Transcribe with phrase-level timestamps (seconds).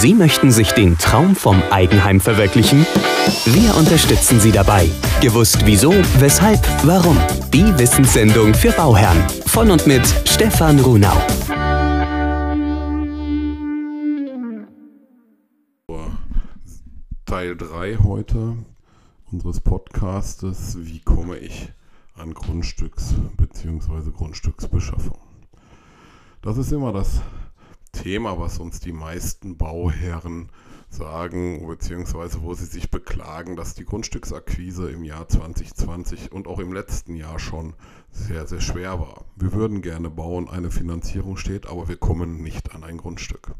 [0.00, 2.86] Sie möchten sich den Traum vom Eigenheim verwirklichen?
[3.44, 4.88] Wir unterstützen Sie dabei.
[5.20, 7.18] Gewusst wieso, weshalb, warum.
[7.52, 9.28] Die Wissenssendung für Bauherren.
[9.44, 11.18] Von und mit Stefan Runau.
[17.26, 18.56] Teil 3 heute
[19.30, 20.78] unseres Podcastes.
[20.80, 21.68] Wie komme ich
[22.14, 24.12] an Grundstücks- bzw.
[24.12, 25.18] Grundstücksbeschaffung?
[26.40, 27.20] Das ist immer das
[28.02, 30.48] Thema, was uns die meisten Bauherren
[30.88, 36.72] sagen, beziehungsweise wo sie sich beklagen, dass die Grundstücksakquise im Jahr 2020 und auch im
[36.72, 37.74] letzten Jahr schon
[38.10, 39.26] sehr, sehr schwer war.
[39.36, 43.52] Wir würden gerne bauen, eine Finanzierung steht, aber wir kommen nicht an ein Grundstück.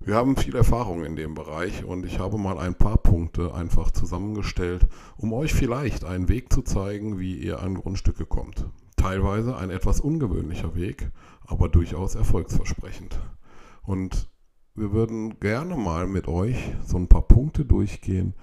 [0.00, 3.92] Wir haben viel Erfahrung in dem Bereich und ich habe mal ein paar Punkte einfach
[3.92, 8.66] zusammengestellt, um euch vielleicht einen Weg zu zeigen, wie ihr an Grundstücke kommt.
[8.98, 11.10] Teilweise ein etwas ungewöhnlicher Weg,
[11.46, 13.18] aber durchaus erfolgsversprechend.
[13.82, 14.28] Und
[14.74, 18.34] wir würden gerne mal mit euch so ein paar Punkte durchgehen.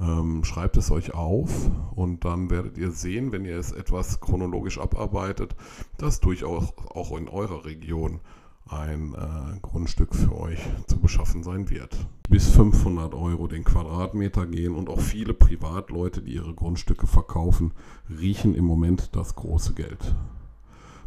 [0.00, 4.78] Ähm, schreibt es euch auf und dann werdet ihr sehen, wenn ihr es etwas chronologisch
[4.78, 5.54] abarbeitet,
[5.98, 8.20] dass durchaus auch in eurer Region
[8.66, 11.96] ein äh, Grundstück für euch zu beschaffen sein wird.
[12.28, 17.72] Bis 500 Euro den Quadratmeter gehen und auch viele Privatleute, die ihre Grundstücke verkaufen,
[18.08, 20.14] riechen im Moment das große Geld.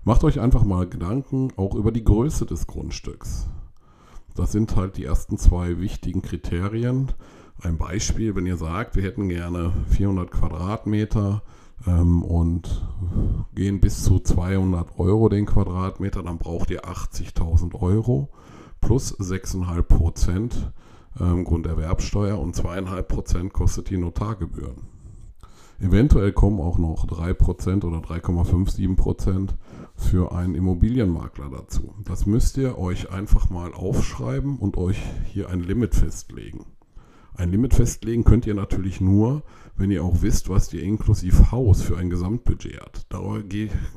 [0.04, 3.48] Macht euch einfach mal Gedanken auch über die Größe des Grundstücks.
[4.36, 7.12] Das sind halt die ersten zwei wichtigen Kriterien.
[7.62, 11.42] Ein Beispiel, wenn ihr sagt, wir hätten gerne 400 Quadratmeter
[11.86, 12.88] ähm, und
[13.54, 18.30] gehen bis zu 200 Euro den Quadratmeter, dann braucht ihr 80.000 Euro
[18.82, 20.72] plus 6,5 Prozent
[21.20, 24.88] ähm, Grunderwerbsteuer und 2,5 Prozent kostet die Notargebühren.
[25.80, 29.50] Eventuell kommen auch noch 3% oder 3,57%
[29.96, 31.94] für einen Immobilienmakler dazu.
[32.04, 36.66] Das müsst ihr euch einfach mal aufschreiben und euch hier ein Limit festlegen.
[37.38, 39.44] Ein Limit festlegen könnt ihr natürlich nur,
[39.76, 43.06] wenn ihr auch wisst, was ihr inklusive Haus für ein Gesamtbudget hat.
[43.10, 43.44] Daher,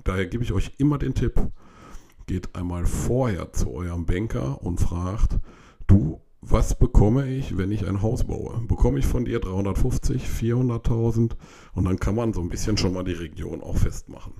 [0.05, 1.41] daher gebe ich euch immer den Tipp,
[2.27, 5.39] geht einmal vorher zu eurem Banker und fragt,
[5.87, 8.61] du, was bekomme ich, wenn ich ein Haus baue?
[8.69, 11.33] Bekomme ich von dir 350, 400.000?
[11.73, 14.35] Und dann kann man so ein bisschen schon mal die Region auch festmachen.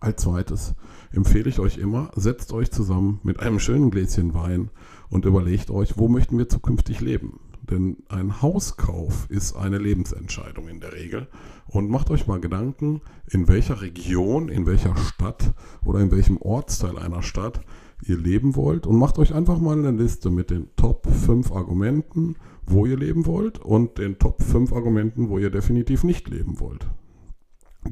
[0.00, 0.74] Als zweites
[1.12, 4.70] empfehle ich euch immer, setzt euch zusammen mit einem schönen Gläschen Wein
[5.08, 7.40] und überlegt euch, wo möchten wir zukünftig leben?
[7.70, 11.28] Denn ein Hauskauf ist eine Lebensentscheidung in der Regel.
[11.66, 15.52] Und macht euch mal Gedanken, in welcher Region, in welcher Stadt
[15.84, 17.60] oder in welchem Ortsteil einer Stadt
[18.02, 18.86] ihr leben wollt.
[18.86, 23.26] Und macht euch einfach mal eine Liste mit den Top 5 Argumenten, wo ihr leben
[23.26, 26.86] wollt und den Top 5 Argumenten, wo ihr definitiv nicht leben wollt.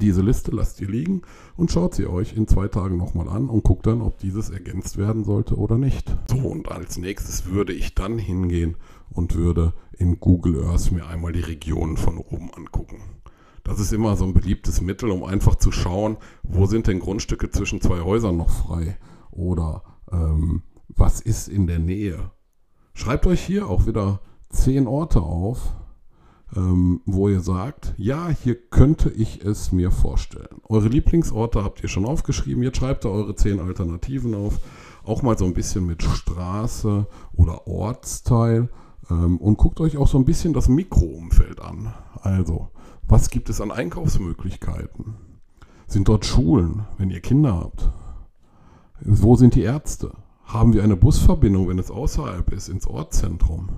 [0.01, 1.21] Diese Liste lasst ihr liegen
[1.55, 4.97] und schaut sie euch in zwei Tagen nochmal an und guckt dann, ob dieses ergänzt
[4.97, 6.13] werden sollte oder nicht.
[6.27, 8.75] So, und als nächstes würde ich dann hingehen
[9.09, 13.01] und würde in Google Earth mir einmal die Regionen von oben angucken.
[13.63, 17.49] Das ist immer so ein beliebtes Mittel, um einfach zu schauen, wo sind denn Grundstücke
[17.49, 18.97] zwischen zwei Häusern noch frei
[19.31, 22.31] oder ähm, was ist in der Nähe.
[22.93, 25.73] Schreibt euch hier auch wieder zehn Orte auf,
[26.55, 30.61] ähm, wo ihr sagt, ja, hier könnte ich es mir vorstellen.
[30.69, 34.59] Eure Lieblingsorte habt ihr schon aufgeschrieben, jetzt schreibt ihr eure zehn Alternativen auf,
[35.03, 38.69] auch mal so ein bisschen mit Straße oder Ortsteil
[39.09, 41.93] ähm, und guckt euch auch so ein bisschen das Mikroumfeld an.
[42.21, 42.69] Also,
[43.07, 45.15] was gibt es an Einkaufsmöglichkeiten?
[45.87, 47.91] Sind dort Schulen, wenn ihr Kinder habt?
[49.01, 50.11] Wo sind die Ärzte?
[50.45, 53.69] Haben wir eine Busverbindung, wenn es außerhalb ist, ins Ortszentrum?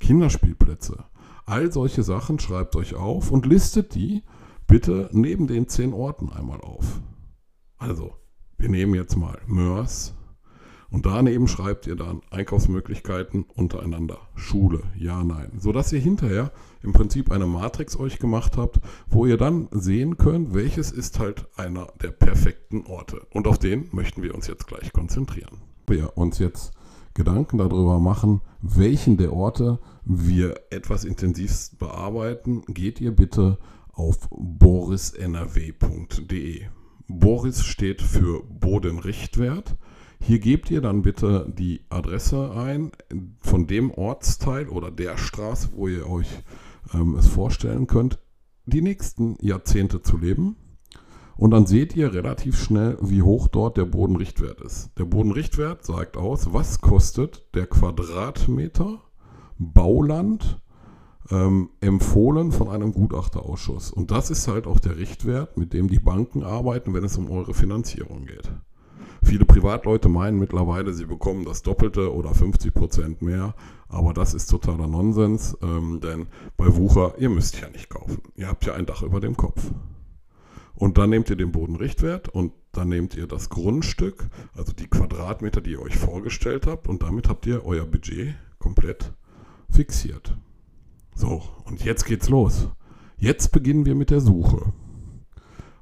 [0.00, 1.04] Kinderspielplätze?
[1.44, 4.22] All solche Sachen schreibt euch auf und listet die
[4.66, 7.00] bitte neben den zehn Orten einmal auf.
[7.78, 8.12] Also,
[8.58, 10.14] wir nehmen jetzt mal Mörs
[10.92, 14.18] und daneben schreibt ihr dann Einkaufsmöglichkeiten untereinander.
[14.34, 15.50] Schule, ja, nein.
[15.58, 20.52] Sodass ihr hinterher im Prinzip eine Matrix euch gemacht habt, wo ihr dann sehen könnt,
[20.52, 23.26] welches ist halt einer der perfekten Orte.
[23.32, 25.62] Und auf den möchten wir uns jetzt gleich konzentrieren.
[25.86, 26.72] Wir uns jetzt
[27.14, 33.56] Gedanken darüber machen, welchen der Orte wir etwas intensivst bearbeiten, geht ihr bitte
[33.92, 35.42] auf borisnrw.de.
[37.08, 39.76] Boris steht für Bodenrichtwert.
[40.24, 42.92] Hier gebt ihr dann bitte die Adresse ein
[43.40, 46.28] von dem Ortsteil oder der Straße, wo ihr euch
[46.94, 48.20] ähm, es vorstellen könnt,
[48.64, 50.56] die nächsten Jahrzehnte zu leben.
[51.36, 54.90] Und dann seht ihr relativ schnell, wie hoch dort der Bodenrichtwert ist.
[54.96, 59.02] Der Bodenrichtwert sagt aus, was kostet der Quadratmeter
[59.58, 60.60] Bauland
[61.32, 63.90] ähm, empfohlen von einem Gutachterausschuss.
[63.90, 67.28] Und das ist halt auch der Richtwert, mit dem die Banken arbeiten, wenn es um
[67.28, 68.52] eure Finanzierung geht.
[69.22, 73.54] Viele Privatleute meinen mittlerweile, sie bekommen das Doppelte oder 50 Prozent mehr,
[73.88, 76.26] aber das ist totaler Nonsens, ähm, denn
[76.56, 78.20] bei Wucher, ihr müsst ja nicht kaufen.
[78.34, 79.70] Ihr habt ja ein Dach über dem Kopf.
[80.74, 85.60] Und dann nehmt ihr den Bodenrichtwert und dann nehmt ihr das Grundstück, also die Quadratmeter,
[85.60, 89.12] die ihr euch vorgestellt habt, und damit habt ihr euer Budget komplett
[89.70, 90.36] fixiert.
[91.14, 92.68] So, und jetzt geht's los.
[93.18, 94.72] Jetzt beginnen wir mit der Suche.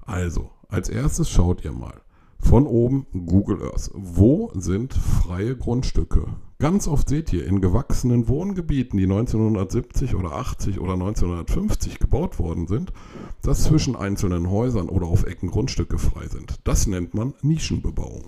[0.03, 2.03] Also, als erstes schaut ihr mal
[2.41, 3.91] von oben Google Earth.
[3.95, 6.27] Wo sind freie Grundstücke?
[6.59, 12.67] Ganz oft seht ihr in gewachsenen Wohngebieten, die 1970 oder 80 oder 1950 gebaut worden
[12.67, 12.93] sind,
[13.43, 16.57] dass zwischen einzelnen Häusern oder auf Ecken Grundstücke frei sind.
[16.65, 18.25] Das nennt man Nischenbebauung.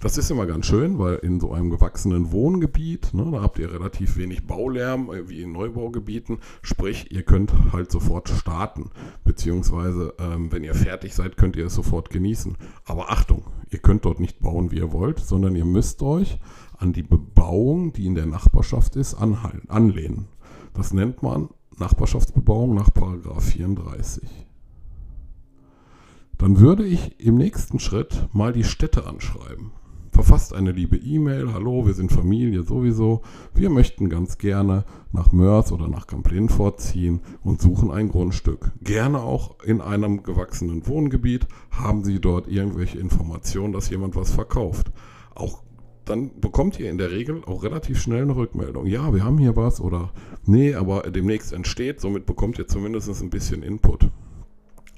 [0.00, 3.72] Das ist immer ganz schön, weil in so einem gewachsenen Wohngebiet, ne, da habt ihr
[3.72, 6.38] relativ wenig Baulärm, äh, wie in Neubaugebieten.
[6.62, 8.90] Sprich, ihr könnt halt sofort starten.
[9.24, 12.56] Beziehungsweise, ähm, wenn ihr fertig seid, könnt ihr es sofort genießen.
[12.84, 16.38] Aber Achtung, ihr könnt dort nicht bauen, wie ihr wollt, sondern ihr müsst euch
[16.76, 20.28] an die Bebauung, die in der Nachbarschaft ist, anlehnen.
[20.74, 24.46] Das nennt man Nachbarschaftsbebauung nach 34.
[26.36, 29.72] Dann würde ich im nächsten Schritt mal die Städte anschreiben
[30.18, 33.22] verfasst eine liebe E-Mail, hallo, wir sind Familie sowieso,
[33.54, 38.72] wir möchten ganz gerne nach Mörs oder nach Kamp-Lindfort ziehen und suchen ein Grundstück.
[38.82, 41.46] Gerne auch in einem gewachsenen Wohngebiet.
[41.70, 44.90] Haben Sie dort irgendwelche Informationen, dass jemand was verkauft?
[45.36, 45.62] Auch
[46.04, 48.86] dann bekommt ihr in der Regel auch relativ schnell eine Rückmeldung.
[48.86, 50.10] Ja, wir haben hier was oder
[50.44, 54.10] nee, aber demnächst entsteht, somit bekommt ihr zumindest ein bisschen Input.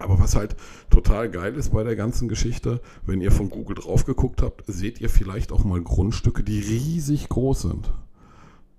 [0.00, 0.56] Aber was halt
[0.88, 5.00] total geil ist bei der ganzen Geschichte, wenn ihr von Google drauf geguckt habt, seht
[5.00, 7.92] ihr vielleicht auch mal Grundstücke, die riesig groß sind.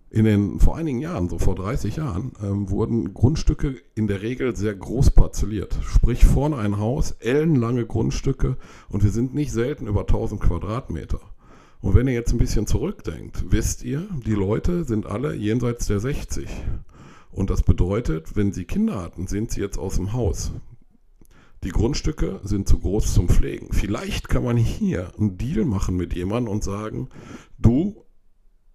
[0.09, 4.55] In den vor einigen Jahren, so vor 30 Jahren, ähm, wurden Grundstücke in der Regel
[4.55, 5.77] sehr groß parzelliert.
[5.83, 8.57] Sprich vorne ein Haus, ellenlange Grundstücke
[8.89, 11.21] und wir sind nicht selten über 1000 Quadratmeter.
[11.81, 15.99] Und wenn ihr jetzt ein bisschen zurückdenkt, wisst ihr, die Leute sind alle jenseits der
[15.99, 16.49] 60.
[17.31, 20.51] Und das bedeutet, wenn sie Kinder hatten, sind sie jetzt aus dem Haus.
[21.63, 23.71] Die Grundstücke sind zu groß zum Pflegen.
[23.71, 27.09] Vielleicht kann man hier einen Deal machen mit jemandem und sagen,
[27.59, 28.03] du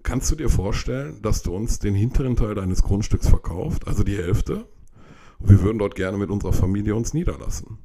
[0.02, 4.16] kannst du dir vorstellen, dass du uns den hinteren Teil deines Grundstücks verkauft, also die
[4.16, 4.68] Hälfte?
[5.38, 7.78] wir würden dort gerne mit unserer Familie uns niederlassen.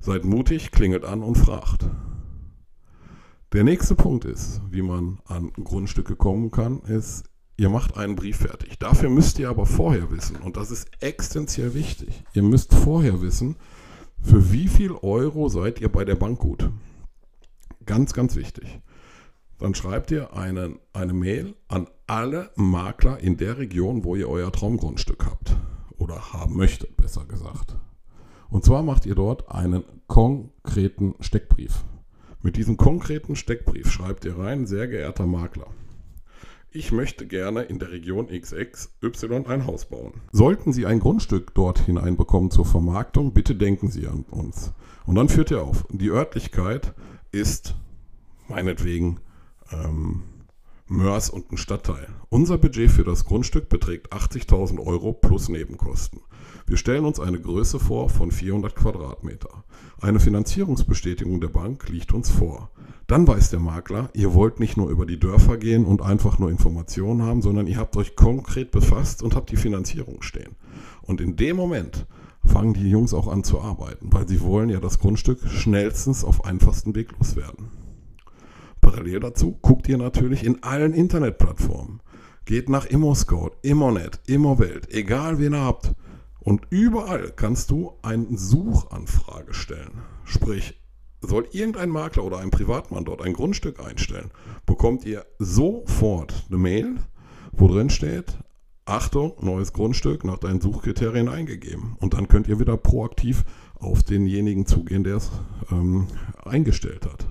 [0.00, 1.88] Seid mutig, klingelt an und fragt.
[3.52, 7.24] Der nächste Punkt ist, wie man an Grundstücke kommen kann, ist,
[7.56, 8.78] ihr macht einen Brief fertig.
[8.78, 13.56] Dafür müsst ihr aber vorher wissen, und das ist existenziell wichtig, ihr müsst vorher wissen,
[14.24, 16.70] für wie viel Euro seid ihr bei der Bank gut?
[17.86, 18.80] Ganz, ganz wichtig.
[19.58, 24.50] Dann schreibt ihr eine, eine Mail an alle Makler in der Region, wo ihr euer
[24.50, 25.56] Traumgrundstück habt.
[25.98, 27.76] Oder haben möchtet, besser gesagt.
[28.48, 31.84] Und zwar macht ihr dort einen konkreten Steckbrief.
[32.42, 35.68] Mit diesem konkreten Steckbrief schreibt ihr rein, sehr geehrter Makler
[36.74, 40.14] ich möchte gerne in der Region XXY ein Haus bauen.
[40.32, 44.72] Sollten Sie ein Grundstück dort hineinbekommen zur Vermarktung, bitte denken Sie an uns.
[45.06, 45.86] Und dann führt er auf.
[45.90, 46.92] Die Örtlichkeit
[47.30, 47.76] ist
[48.48, 49.20] meinetwegen
[49.72, 50.24] ähm,
[50.86, 52.08] Mörs und ein Stadtteil.
[52.28, 56.20] Unser Budget für das Grundstück beträgt 80.000 Euro plus Nebenkosten.
[56.66, 59.64] Wir stellen uns eine Größe vor von 400 Quadratmeter.
[60.02, 62.70] Eine Finanzierungsbestätigung der Bank liegt uns vor.
[63.06, 66.50] Dann weiß der Makler, ihr wollt nicht nur über die Dörfer gehen und einfach nur
[66.50, 70.54] Informationen haben, sondern ihr habt euch konkret befasst und habt die Finanzierung stehen.
[71.00, 72.06] Und in dem Moment
[72.44, 76.44] fangen die Jungs auch an zu arbeiten, weil sie wollen ja das Grundstück schnellstens auf
[76.44, 77.83] einfachsten Weg loswerden.
[78.84, 82.00] Parallel dazu guckt ihr natürlich in allen Internetplattformen.
[82.44, 85.94] Geht nach ImmoScout, ImmoNet, ImmoWelt, egal wen ihr habt.
[86.40, 90.02] Und überall kannst du eine Suchanfrage stellen.
[90.24, 90.78] Sprich,
[91.22, 94.30] soll irgendein Makler oder ein Privatmann dort ein Grundstück einstellen,
[94.66, 96.96] bekommt ihr sofort eine Mail,
[97.52, 98.36] wo drin steht,
[98.84, 101.96] Achtung, neues Grundstück nach deinen Suchkriterien eingegeben.
[102.00, 103.44] Und dann könnt ihr wieder proaktiv
[103.76, 105.30] auf denjenigen zugehen, der es
[105.72, 106.06] ähm,
[106.44, 107.26] eingestellt hat.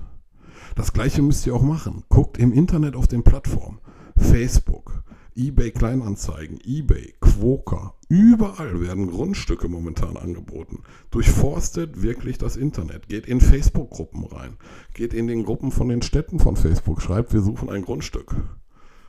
[0.74, 2.04] Das gleiche müsst ihr auch machen.
[2.08, 3.78] Guckt im Internet auf den Plattformen.
[4.16, 5.04] Facebook,
[5.36, 10.82] eBay Kleinanzeigen, eBay, Quoka, überall werden Grundstücke momentan angeboten.
[11.10, 14.56] Durchforstet wirklich das Internet, geht in Facebook-Gruppen rein,
[14.94, 18.34] geht in den Gruppen von den Städten von Facebook, schreibt, wir suchen ein Grundstück.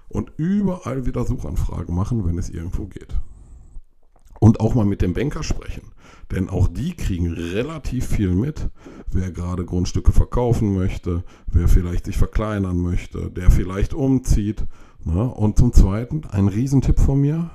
[0.07, 3.15] Und überall wieder Suchanfragen machen, wenn es irgendwo geht.
[4.45, 5.91] Und auch mal mit dem Banker sprechen.
[6.31, 8.69] Denn auch die kriegen relativ viel mit,
[9.11, 14.65] wer gerade Grundstücke verkaufen möchte, wer vielleicht sich verkleinern möchte, der vielleicht umzieht
[15.05, 15.23] Ne?
[15.23, 17.51] Und zum Zweiten, ein Riesentipp von mir,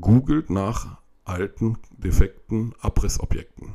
[0.00, 3.72] googelt nach alten, defekten Abrissobjekten.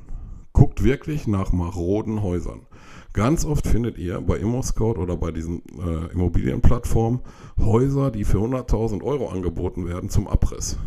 [0.54, 2.68] Guckt wirklich nach maroden Häusern.
[3.13, 7.22] Ganz oft findet ihr bei ImmoScout oder bei diesen äh, Immobilienplattformen
[7.60, 10.78] Häuser, die für 100.000 Euro angeboten werden zum Abriss.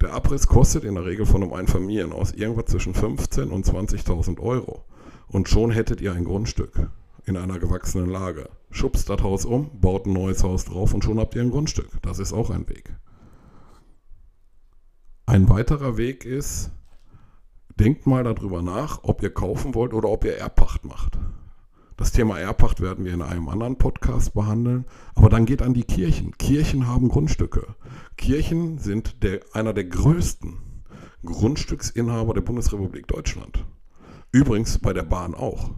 [0.00, 4.84] Der Abriss kostet in der Regel von einem Einfamilienhaus irgendwas zwischen 15.000 und 20.000 Euro.
[5.28, 6.90] Und schon hättet ihr ein Grundstück
[7.24, 8.48] in einer gewachsenen Lage.
[8.70, 11.90] Schubst das Haus um, baut ein neues Haus drauf und schon habt ihr ein Grundstück.
[12.02, 12.94] Das ist auch ein Weg.
[15.24, 16.70] Ein weiterer Weg ist,
[17.80, 21.18] denkt mal darüber nach, ob ihr kaufen wollt oder ob ihr Erbpacht macht.
[21.96, 24.84] Das Thema Erbpacht werden wir in einem anderen Podcast behandeln.
[25.14, 26.36] Aber dann geht an die Kirchen.
[26.36, 27.74] Kirchen haben Grundstücke.
[28.18, 30.58] Kirchen sind der, einer der größten
[31.24, 33.64] Grundstücksinhaber der Bundesrepublik Deutschland.
[34.30, 35.70] Übrigens bei der Bahn auch.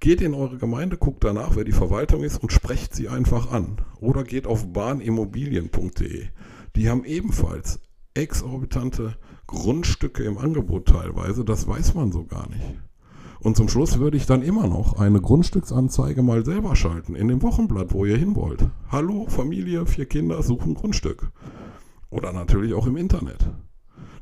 [0.00, 3.82] Geht in eure Gemeinde, guckt danach, wer die Verwaltung ist und sprecht sie einfach an.
[4.00, 6.26] Oder geht auf bahnimmobilien.de.
[6.74, 7.80] Die haben ebenfalls
[8.14, 9.16] exorbitante
[9.46, 11.44] Grundstücke im Angebot teilweise.
[11.44, 12.80] Das weiß man so gar nicht.
[13.42, 17.42] Und zum Schluss würde ich dann immer noch eine Grundstücksanzeige mal selber schalten in dem
[17.42, 18.68] Wochenblatt, wo ihr hin wollt.
[18.88, 21.32] Hallo, Familie, vier Kinder, suchen Grundstück.
[22.08, 23.50] Oder natürlich auch im Internet.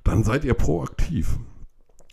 [0.05, 1.39] Dann seid ihr proaktiv.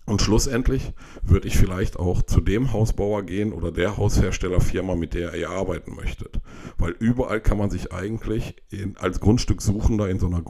[0.06, 5.34] Und schlussendlich würde ich vielleicht auch zu dem Hausbauer gehen oder der Hausherstellerfirma, mit der
[5.34, 6.42] ihr arbeiten möchtet.
[6.78, 10.42] Weil überall kann man sich eigentlich in, als Grundstückssuchender in so einer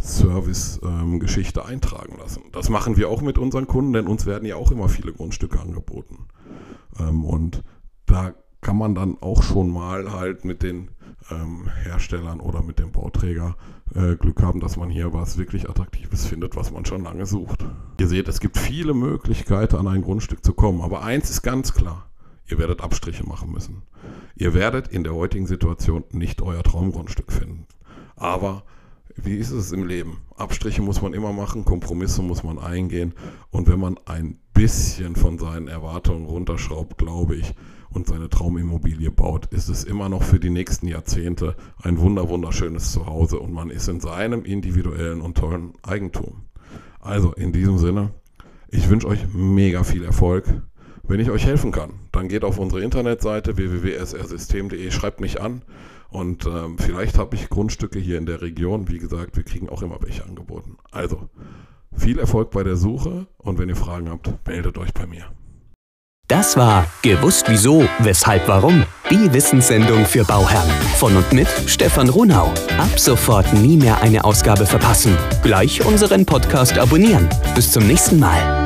[0.00, 2.42] Grundstücksservice-Geschichte ähm, eintragen lassen.
[2.52, 5.60] Das machen wir auch mit unseren Kunden, denn uns werden ja auch immer viele Grundstücke
[5.60, 6.26] angeboten.
[6.98, 7.62] Ähm, und
[8.06, 10.90] da kann man dann auch schon mal halt mit den
[11.30, 13.56] ähm, Herstellern oder mit dem Bauträger
[13.94, 17.64] äh, Glück haben, dass man hier was wirklich Attraktives findet, was man schon lange sucht.
[17.98, 21.72] Ihr seht, es gibt viele Möglichkeiten, an ein Grundstück zu kommen, aber eins ist ganz
[21.72, 22.06] klar.
[22.48, 23.82] Ihr werdet Abstriche machen müssen.
[24.34, 27.66] Ihr werdet in der heutigen Situation nicht euer Traumgrundstück finden.
[28.16, 28.64] Aber
[29.24, 30.18] wie ist es im Leben?
[30.36, 33.14] Abstriche muss man immer machen, Kompromisse muss man eingehen.
[33.50, 37.54] Und wenn man ein bisschen von seinen Erwartungen runterschraubt, glaube ich,
[37.92, 42.92] und seine Traumimmobilie baut, ist es immer noch für die nächsten Jahrzehnte ein wunder wunderschönes
[42.92, 46.44] Zuhause und man ist in seinem individuellen und tollen Eigentum.
[47.00, 48.10] Also in diesem Sinne,
[48.68, 50.44] ich wünsche euch mega viel Erfolg.
[51.02, 55.62] Wenn ich euch helfen kann, dann geht auf unsere Internetseite www.srsystem.de, schreibt mich an
[56.10, 58.88] und ähm, vielleicht habe ich Grundstücke hier in der Region.
[58.88, 60.76] Wie gesagt, wir kriegen auch immer welche angeboten.
[60.90, 61.28] Also
[61.96, 65.26] viel Erfolg bei der Suche und wenn ihr Fragen habt, meldet euch bei mir.
[66.30, 68.84] Das war Gewusst wieso, weshalb warum.
[69.10, 70.70] Die Wissenssendung für Bauherren.
[70.96, 72.54] Von und mit Stefan Runau.
[72.78, 75.16] Ab sofort nie mehr eine Ausgabe verpassen.
[75.42, 77.28] Gleich unseren Podcast abonnieren.
[77.56, 78.59] Bis zum nächsten Mal.